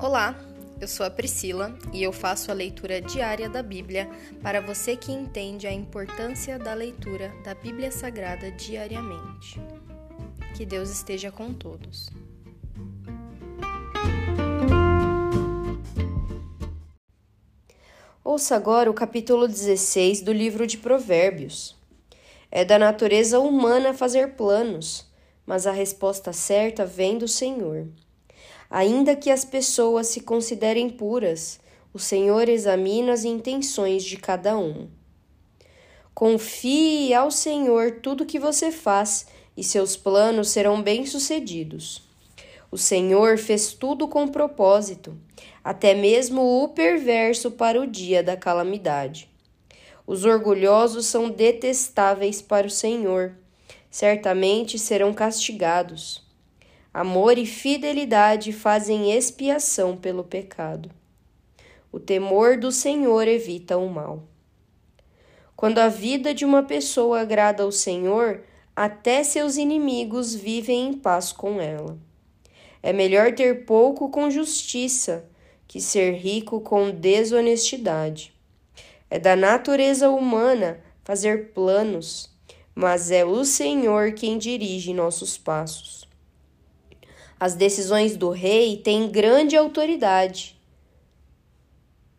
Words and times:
Olá, 0.00 0.38
eu 0.80 0.86
sou 0.86 1.04
a 1.04 1.10
Priscila 1.10 1.76
e 1.92 2.04
eu 2.04 2.12
faço 2.12 2.52
a 2.52 2.54
leitura 2.54 3.00
diária 3.00 3.48
da 3.48 3.64
Bíblia 3.64 4.08
para 4.40 4.60
você 4.60 4.94
que 4.94 5.10
entende 5.10 5.66
a 5.66 5.72
importância 5.72 6.56
da 6.56 6.72
leitura 6.72 7.34
da 7.42 7.52
Bíblia 7.52 7.90
Sagrada 7.90 8.48
diariamente. 8.52 9.60
Que 10.56 10.64
Deus 10.64 10.88
esteja 10.88 11.32
com 11.32 11.52
todos. 11.52 12.08
Ouça 18.22 18.54
agora 18.54 18.88
o 18.88 18.94
capítulo 18.94 19.48
16 19.48 20.20
do 20.20 20.32
livro 20.32 20.64
de 20.64 20.78
Provérbios. 20.78 21.76
É 22.52 22.64
da 22.64 22.78
natureza 22.78 23.40
humana 23.40 23.92
fazer 23.92 24.36
planos, 24.36 25.10
mas 25.44 25.66
a 25.66 25.72
resposta 25.72 26.32
certa 26.32 26.86
vem 26.86 27.18
do 27.18 27.26
Senhor. 27.26 27.88
Ainda 28.70 29.16
que 29.16 29.30
as 29.30 29.44
pessoas 29.44 30.08
se 30.08 30.20
considerem 30.20 30.90
puras, 30.90 31.58
o 31.92 31.98
Senhor 31.98 32.48
examina 32.48 33.12
as 33.12 33.24
intenções 33.24 34.04
de 34.04 34.16
cada 34.18 34.58
um. 34.58 34.88
Confie 36.14 37.14
ao 37.14 37.30
Senhor 37.30 38.00
tudo 38.02 38.26
que 38.26 38.38
você 38.38 38.70
faz 38.70 39.26
e 39.56 39.64
seus 39.64 39.96
planos 39.96 40.50
serão 40.50 40.82
bem-sucedidos. 40.82 42.02
O 42.70 42.76
Senhor 42.76 43.38
fez 43.38 43.72
tudo 43.72 44.06
com 44.06 44.28
propósito, 44.28 45.16
até 45.64 45.94
mesmo 45.94 46.62
o 46.62 46.68
perverso 46.68 47.50
para 47.52 47.80
o 47.80 47.86
dia 47.86 48.22
da 48.22 48.36
calamidade. 48.36 49.30
Os 50.06 50.24
orgulhosos 50.24 51.06
são 51.06 51.30
detestáveis 51.30 52.42
para 52.42 52.66
o 52.66 52.70
Senhor, 52.70 53.34
certamente 53.90 54.78
serão 54.78 55.14
castigados. 55.14 56.27
Amor 56.98 57.38
e 57.38 57.46
fidelidade 57.46 58.52
fazem 58.52 59.12
expiação 59.16 59.96
pelo 59.96 60.24
pecado. 60.24 60.90
O 61.92 62.00
temor 62.00 62.58
do 62.58 62.72
Senhor 62.72 63.28
evita 63.28 63.78
o 63.78 63.88
mal. 63.88 64.24
Quando 65.54 65.78
a 65.78 65.86
vida 65.86 66.34
de 66.34 66.44
uma 66.44 66.64
pessoa 66.64 67.20
agrada 67.20 67.62
ao 67.62 67.70
Senhor, 67.70 68.42
até 68.74 69.22
seus 69.22 69.56
inimigos 69.56 70.34
vivem 70.34 70.88
em 70.88 70.92
paz 70.92 71.30
com 71.30 71.60
ela. 71.60 71.96
É 72.82 72.92
melhor 72.92 73.32
ter 73.32 73.64
pouco 73.64 74.08
com 74.08 74.28
justiça 74.28 75.24
que 75.68 75.80
ser 75.80 76.16
rico 76.16 76.60
com 76.60 76.90
desonestidade. 76.90 78.34
É 79.08 79.20
da 79.20 79.36
natureza 79.36 80.10
humana 80.10 80.80
fazer 81.04 81.52
planos, 81.52 82.28
mas 82.74 83.12
é 83.12 83.24
o 83.24 83.44
Senhor 83.44 84.14
quem 84.14 84.36
dirige 84.36 84.92
nossos 84.92 85.38
passos. 85.38 86.07
As 87.38 87.54
decisões 87.54 88.16
do 88.16 88.30
rei 88.30 88.76
têm 88.76 89.08
grande 89.08 89.56
autoridade. 89.56 90.58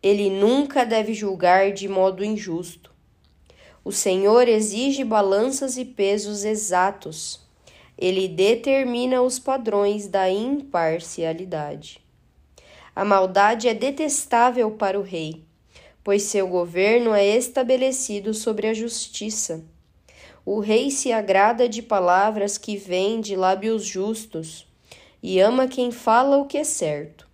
Ele 0.02 0.30
nunca 0.30 0.84
deve 0.84 1.12
julgar 1.12 1.72
de 1.72 1.88
modo 1.88 2.24
injusto. 2.24 2.90
O 3.84 3.92
Senhor 3.92 4.48
exige 4.48 5.04
balanças 5.04 5.76
e 5.76 5.84
pesos 5.84 6.44
exatos. 6.44 7.40
Ele 7.98 8.28
determina 8.28 9.20
os 9.20 9.38
padrões 9.38 10.06
da 10.08 10.30
imparcialidade. 10.30 12.00
A 12.96 13.04
maldade 13.04 13.68
é 13.68 13.74
detestável 13.74 14.70
para 14.70 14.98
o 14.98 15.02
rei 15.02 15.44
pois 16.02 16.22
seu 16.22 16.48
governo 16.48 17.14
é 17.14 17.24
estabelecido 17.24 18.32
sobre 18.32 18.66
a 18.66 18.74
justiça. 18.74 19.62
O 20.44 20.58
rei 20.58 20.90
se 20.90 21.12
agrada 21.12 21.68
de 21.68 21.82
palavras 21.82 22.56
que 22.56 22.76
vêm 22.76 23.20
de 23.20 23.36
lábios 23.36 23.84
justos 23.84 24.66
e 25.22 25.40
ama 25.40 25.68
quem 25.68 25.90
fala 25.90 26.36
o 26.36 26.46
que 26.46 26.58
é 26.58 26.64
certo. 26.64 27.28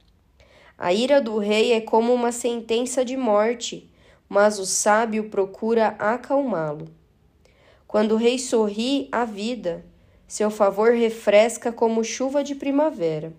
A 0.78 0.92
ira 0.92 1.20
do 1.20 1.38
rei 1.38 1.72
é 1.72 1.80
como 1.80 2.12
uma 2.12 2.32
sentença 2.32 3.04
de 3.04 3.16
morte, 3.16 3.90
mas 4.28 4.58
o 4.58 4.66
sábio 4.66 5.30
procura 5.30 5.88
acalmá-lo. 5.98 6.88
Quando 7.86 8.12
o 8.12 8.16
rei 8.16 8.38
sorri 8.38 9.08
à 9.10 9.24
vida, 9.24 9.84
seu 10.26 10.50
favor 10.50 10.92
refresca 10.92 11.72
como 11.72 12.04
chuva 12.04 12.42
de 12.42 12.54
primavera. 12.54 13.32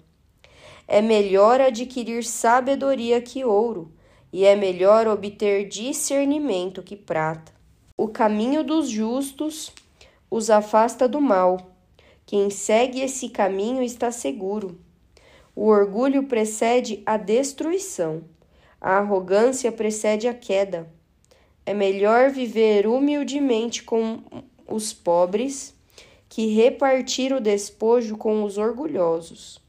É 0.87 1.01
melhor 1.01 1.59
adquirir 1.59 2.23
sabedoria 2.23 3.21
que 3.21 3.43
ouro 3.43 3.91
e 4.31 4.45
é 4.45 4.55
melhor 4.55 5.07
obter 5.07 5.67
discernimento 5.67 6.81
que 6.81 6.95
prata. 6.95 7.51
O 7.97 8.07
caminho 8.07 8.63
dos 8.63 8.89
justos 8.89 9.71
os 10.31 10.49
afasta 10.49 11.07
do 11.07 11.19
mal. 11.19 11.76
Quem 12.27 12.51
segue 12.51 13.01
esse 13.01 13.29
caminho 13.29 13.81
está 13.81 14.11
seguro. 14.11 14.77
O 15.55 15.65
orgulho 15.65 16.27
precede 16.27 17.01
a 17.03 17.17
destruição, 17.17 18.23
a 18.79 18.97
arrogância 18.97 19.71
precede 19.71 20.27
a 20.27 20.33
queda. 20.35 20.87
É 21.65 21.73
melhor 21.73 22.29
viver 22.29 22.85
humildemente 22.85 23.81
com 23.81 24.21
os 24.67 24.93
pobres 24.93 25.73
que 26.29 26.53
repartir 26.53 27.33
o 27.33 27.41
despojo 27.41 28.15
com 28.15 28.43
os 28.43 28.59
orgulhosos. 28.59 29.59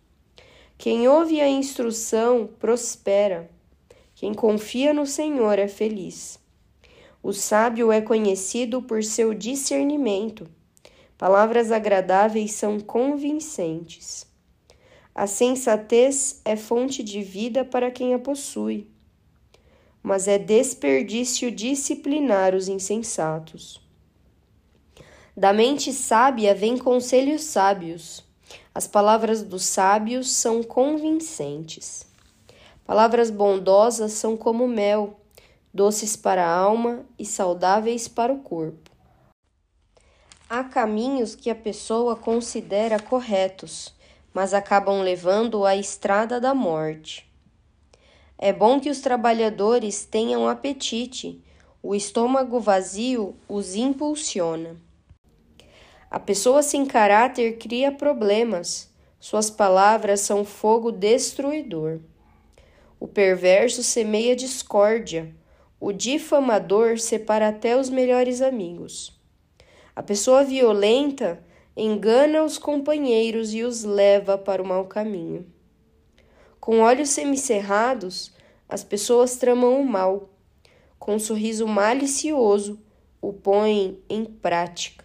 Quem 0.77 1.09
ouve 1.09 1.41
a 1.41 1.49
instrução 1.49 2.47
prospera 2.59 3.49
quem 4.19 4.35
confia 4.35 4.93
no 4.93 5.07
Senhor 5.07 5.61
é 5.61 5.69
feliz. 5.69 6.41
O 7.23 7.33
sábio 7.33 7.93
é 7.93 8.01
conhecido 8.01 8.83
por 8.83 9.05
seu 9.05 9.33
discernimento. 9.33 10.45
Palavras 11.19 11.73
agradáveis 11.73 12.53
são 12.53 12.79
convincentes. 12.79 14.25
A 15.13 15.27
sensatez 15.27 16.41
é 16.45 16.55
fonte 16.55 17.03
de 17.03 17.23
vida 17.23 17.65
para 17.65 17.91
quem 17.91 18.15
a 18.15 18.21
possui, 18.21 18.89
mas 20.01 20.29
é 20.29 20.39
desperdício 20.39 21.51
disciplinar 21.51 22.55
os 22.55 22.69
insensatos. 22.69 23.83
Da 25.37 25.53
mente 25.53 25.93
sábia 25.93 26.55
vêm 26.55 26.79
conselhos 26.79 27.43
sábios. 27.43 28.25
As 28.73 28.87
palavras 28.87 29.43
dos 29.43 29.65
sábios 29.65 30.31
são 30.31 30.63
convincentes. 30.63 32.07
Palavras 32.87 33.29
bondosas 33.29 34.13
são 34.13 34.37
como 34.37 34.69
mel, 34.69 35.19
doces 35.75 36.15
para 36.15 36.47
a 36.47 36.57
alma 36.57 37.05
e 37.19 37.27
saudáveis 37.27 38.07
para 38.07 38.33
o 38.33 38.39
corpo. 38.39 38.98
Há 40.51 40.65
caminhos 40.65 41.35
que 41.35 41.51
a 41.51 41.55
pessoa 41.55 42.17
considera 42.17 42.99
corretos, 42.99 43.95
mas 44.33 44.55
acabam 44.55 45.03
levando 45.03 45.67
à 45.67 45.77
estrada 45.77 46.41
da 46.41 46.55
morte. 46.55 47.31
É 48.39 48.51
bom 48.51 48.81
que 48.81 48.89
os 48.89 49.01
trabalhadores 49.01 50.07
tenham 50.07 50.49
apetite, 50.49 51.45
o 51.83 51.95
estômago 51.95 52.59
vazio 52.59 53.37
os 53.47 53.75
impulsiona. 53.75 54.77
A 56.11 56.19
pessoa 56.19 56.63
sem 56.63 56.87
caráter 56.87 57.59
cria 57.59 57.93
problemas, 57.93 58.91
suas 59.21 59.51
palavras 59.51 60.21
são 60.23 60.47
fogo 60.47 60.91
destruidor. 60.91 62.01
O 62.99 63.07
perverso 63.07 63.83
semeia 63.83 64.35
discórdia, 64.35 65.31
o 65.79 65.93
difamador 65.93 66.99
separa 66.99 67.49
até 67.49 67.77
os 67.77 67.91
melhores 67.91 68.41
amigos. 68.41 69.18
A 69.99 70.03
pessoa 70.05 70.45
violenta 70.45 71.45
engana 71.77 72.45
os 72.45 72.57
companheiros 72.57 73.53
e 73.53 73.65
os 73.65 73.83
leva 73.83 74.39
para 74.39 74.63
o 74.63 74.65
mau 74.65 74.85
caminho. 74.85 75.45
Com 76.61 76.83
olhos 76.83 77.09
semicerrados, 77.09 78.33
as 78.69 78.85
pessoas 78.85 79.35
tramam 79.39 79.81
o 79.81 79.85
mal. 79.85 80.31
Com 81.01 81.17
um 81.17 81.19
sorriso 81.19 81.67
malicioso, 81.67 82.81
o 83.21 83.33
põem 83.33 83.99
em 84.09 84.25
prática. 84.25 85.05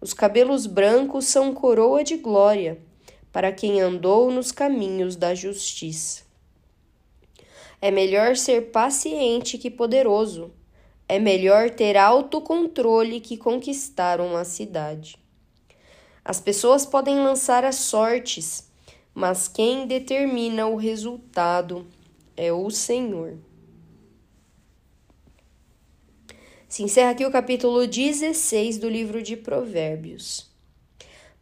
Os 0.00 0.12
cabelos 0.12 0.66
brancos 0.66 1.26
são 1.26 1.54
coroa 1.54 2.02
de 2.02 2.16
glória 2.16 2.80
para 3.30 3.52
quem 3.52 3.80
andou 3.80 4.32
nos 4.32 4.50
caminhos 4.50 5.14
da 5.14 5.32
justiça. 5.32 6.24
É 7.80 7.92
melhor 7.92 8.34
ser 8.34 8.72
paciente 8.72 9.56
que 9.56 9.70
poderoso. 9.70 10.50
É 11.08 11.18
melhor 11.18 11.70
ter 11.70 11.96
autocontrole 11.96 13.20
que 13.20 13.36
conquistar 13.36 14.20
uma 14.20 14.44
cidade. 14.44 15.16
As 16.24 16.40
pessoas 16.40 16.84
podem 16.84 17.20
lançar 17.20 17.64
as 17.64 17.76
sortes, 17.76 18.68
mas 19.14 19.46
quem 19.46 19.86
determina 19.86 20.66
o 20.66 20.74
resultado 20.74 21.86
é 22.36 22.52
o 22.52 22.68
Senhor. 22.70 23.38
Se 26.68 26.82
encerra 26.82 27.12
aqui 27.12 27.24
o 27.24 27.30
capítulo 27.30 27.86
16 27.86 28.76
do 28.78 28.88
livro 28.88 29.22
de 29.22 29.36
Provérbios. 29.36 30.50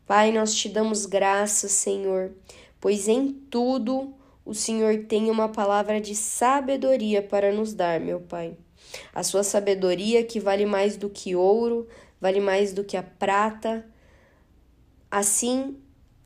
Pai, 0.06 0.30
nós 0.30 0.54
te 0.54 0.68
damos 0.68 1.06
graças, 1.06 1.72
Senhor, 1.72 2.32
pois 2.78 3.08
em 3.08 3.32
tudo 3.32 4.14
o 4.44 4.52
Senhor 4.52 5.06
tem 5.06 5.30
uma 5.30 5.48
palavra 5.48 5.98
de 5.98 6.14
sabedoria 6.14 7.22
para 7.22 7.50
nos 7.50 7.72
dar, 7.72 7.98
meu 7.98 8.20
Pai. 8.20 8.54
A 9.14 9.22
sua 9.22 9.42
sabedoria 9.42 10.24
que 10.24 10.40
vale 10.40 10.66
mais 10.66 10.96
do 10.96 11.08
que 11.08 11.34
ouro, 11.34 11.88
vale 12.20 12.40
mais 12.40 12.72
do 12.72 12.84
que 12.84 12.96
a 12.96 13.02
prata. 13.02 13.86
Assim, 15.10 15.76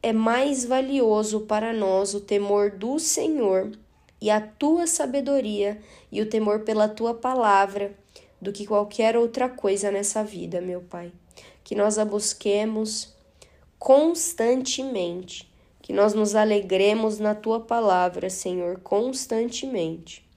é 0.02 0.12
mais 0.12 0.64
valioso 0.64 1.40
para 1.40 1.72
nós 1.72 2.14
o 2.14 2.20
temor 2.20 2.70
do 2.70 2.98
Senhor 2.98 3.72
e 4.20 4.30
a 4.30 4.40
tua 4.40 4.86
sabedoria 4.86 5.80
e 6.10 6.20
o 6.20 6.28
temor 6.28 6.60
pela 6.60 6.88
tua 6.88 7.14
palavra 7.14 7.96
do 8.40 8.52
que 8.52 8.66
qualquer 8.66 9.16
outra 9.16 9.48
coisa 9.48 9.90
nessa 9.90 10.22
vida, 10.22 10.60
meu 10.60 10.80
Pai. 10.80 11.12
Que 11.64 11.74
nós 11.74 11.98
a 11.98 12.04
busquemos 12.04 13.14
constantemente, 13.78 15.50
que 15.82 15.92
nós 15.92 16.14
nos 16.14 16.34
alegremos 16.34 17.18
na 17.18 17.34
tua 17.34 17.60
palavra, 17.60 18.28
Senhor, 18.28 18.80
constantemente. 18.80 20.27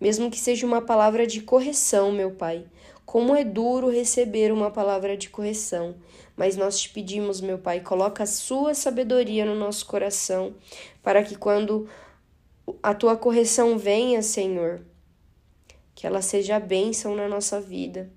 Mesmo 0.00 0.30
que 0.30 0.38
seja 0.38 0.66
uma 0.66 0.80
palavra 0.80 1.26
de 1.26 1.42
correção, 1.42 2.10
meu 2.10 2.30
Pai. 2.30 2.64
Como 3.04 3.34
é 3.34 3.44
duro 3.44 3.90
receber 3.90 4.52
uma 4.52 4.70
palavra 4.70 5.16
de 5.16 5.28
correção, 5.28 5.96
mas 6.36 6.56
nós 6.56 6.80
te 6.80 6.88
pedimos, 6.88 7.40
meu 7.40 7.58
Pai, 7.58 7.80
coloca 7.80 8.22
a 8.22 8.26
sua 8.26 8.72
sabedoria 8.72 9.44
no 9.44 9.54
nosso 9.54 9.84
coração, 9.84 10.54
para 11.02 11.22
que 11.22 11.34
quando 11.34 11.88
a 12.82 12.94
tua 12.94 13.16
correção 13.16 13.76
venha, 13.76 14.22
Senhor, 14.22 14.80
que 15.94 16.06
ela 16.06 16.22
seja 16.22 16.58
bênção 16.58 17.14
na 17.14 17.28
nossa 17.28 17.60
vida. 17.60 18.10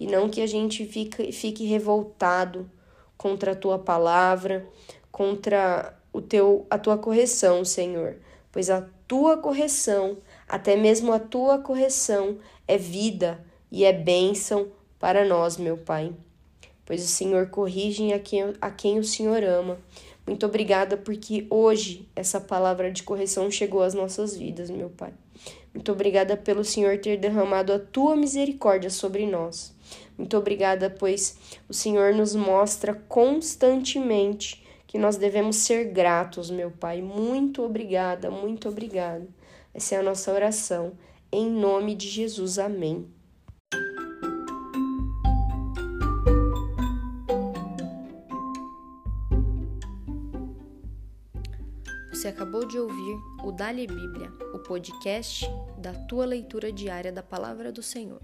E 0.00 0.06
não 0.06 0.28
que 0.28 0.40
a 0.40 0.46
gente 0.46 0.84
fique, 0.84 1.30
fique 1.30 1.64
revoltado 1.64 2.68
contra 3.16 3.52
a 3.52 3.56
tua 3.56 3.78
palavra, 3.78 4.66
contra 5.12 5.96
o 6.12 6.20
teu 6.20 6.66
a 6.68 6.78
tua 6.78 6.98
correção, 6.98 7.64
Senhor, 7.64 8.16
pois 8.50 8.68
a 8.68 8.88
tua 9.06 9.36
correção, 9.36 10.16
até 10.52 10.76
mesmo 10.76 11.14
a 11.14 11.18
tua 11.18 11.58
correção 11.60 12.36
é 12.68 12.76
vida 12.76 13.42
e 13.70 13.86
é 13.86 13.92
bênção 13.92 14.68
para 14.98 15.24
nós, 15.24 15.56
meu 15.56 15.78
Pai. 15.78 16.12
Pois 16.84 17.02
o 17.02 17.08
Senhor 17.08 17.48
corrige 17.48 18.12
a 18.12 18.18
quem, 18.18 18.52
a 18.60 18.70
quem 18.70 18.98
o 18.98 19.04
Senhor 19.04 19.42
ama. 19.42 19.78
Muito 20.26 20.44
obrigada 20.44 20.94
porque 20.94 21.46
hoje 21.48 22.06
essa 22.14 22.38
palavra 22.38 22.92
de 22.92 23.02
correção 23.02 23.50
chegou 23.50 23.82
às 23.82 23.94
nossas 23.94 24.36
vidas, 24.36 24.68
meu 24.68 24.90
Pai. 24.90 25.14
Muito 25.72 25.90
obrigada 25.90 26.36
pelo 26.36 26.66
Senhor 26.66 26.98
ter 26.98 27.16
derramado 27.16 27.72
a 27.72 27.78
tua 27.78 28.14
misericórdia 28.14 28.90
sobre 28.90 29.24
nós. 29.24 29.74
Muito 30.18 30.36
obrigada, 30.36 30.90
pois 30.90 31.38
o 31.66 31.72
Senhor 31.72 32.12
nos 32.12 32.34
mostra 32.34 32.92
constantemente 33.08 34.62
que 34.86 34.98
nós 34.98 35.16
devemos 35.16 35.56
ser 35.56 35.84
gratos, 35.84 36.50
meu 36.50 36.70
Pai. 36.70 37.00
Muito 37.00 37.62
obrigada, 37.62 38.30
muito 38.30 38.68
obrigada. 38.68 39.26
Essa 39.74 39.94
é 39.94 39.98
a 39.98 40.02
nossa 40.02 40.32
oração. 40.32 40.92
Em 41.30 41.50
nome 41.50 41.94
de 41.94 42.08
Jesus, 42.08 42.58
amém. 42.58 43.08
Você 52.12 52.28
acabou 52.28 52.66
de 52.66 52.78
ouvir 52.78 53.16
o 53.42 53.50
Dali 53.50 53.86
Bíblia, 53.86 54.30
o 54.54 54.58
podcast 54.58 55.44
da 55.78 55.92
tua 55.92 56.24
leitura 56.24 56.70
diária 56.70 57.10
da 57.10 57.22
palavra 57.22 57.72
do 57.72 57.82
Senhor. 57.82 58.20